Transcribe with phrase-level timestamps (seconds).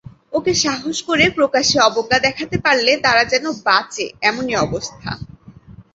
[0.33, 5.11] ওকে সাহস করে প্রকাশ্যে অবজ্ঞা দেখাতে পারলে তারা যেন বাঁচে এমনি অবস্থা।